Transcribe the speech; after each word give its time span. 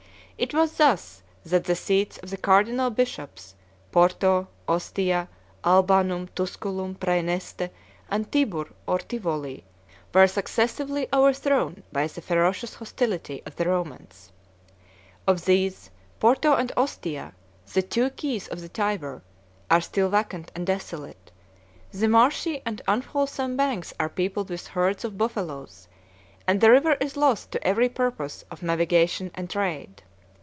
It 0.37 0.55
was 0.55 0.77
thus 0.77 1.21
that 1.45 1.65
the 1.65 1.75
seats 1.75 2.17
of 2.17 2.31
the 2.31 2.37
cardinal 2.37 2.89
bishops, 2.89 3.53
Porto, 3.91 4.47
Ostia, 4.67 5.29
Albanum, 5.63 6.29
Tusculum, 6.33 6.95
Præneste, 6.95 7.69
and 8.09 8.31
Tibur 8.31 8.69
or 8.87 8.97
Tivoli, 8.97 9.63
were 10.11 10.25
successively 10.25 11.07
overthrown 11.13 11.83
by 11.91 12.07
the 12.07 12.23
ferocious 12.23 12.73
hostility 12.73 13.43
of 13.45 13.55
the 13.55 13.67
Romans. 13.69 14.31
63 15.29 15.31
Of 15.31 15.45
these, 15.45 15.75
64 15.75 15.91
Porto 16.19 16.53
and 16.55 16.71
Ostia, 16.75 17.33
the 17.73 17.83
two 17.83 18.09
keys 18.09 18.47
of 18.47 18.61
the 18.61 18.69
Tyber, 18.69 19.21
are 19.69 19.79
still 19.81 20.09
vacant 20.09 20.51
and 20.55 20.65
desolate: 20.65 21.31
the 21.91 22.07
marshy 22.07 22.63
and 22.65 22.81
unwholesome 22.87 23.55
banks 23.55 23.93
are 23.99 24.09
peopled 24.09 24.49
with 24.49 24.65
herds 24.65 25.05
of 25.05 25.19
buffaloes, 25.19 25.87
and 26.47 26.61
the 26.61 26.71
river 26.71 26.95
is 26.99 27.15
lost 27.15 27.51
to 27.51 27.63
every 27.63 27.89
purpose 27.89 28.43
of 28.49 28.63
navigation 28.63 29.29
and 29.35 29.47
trade. 29.47 30.01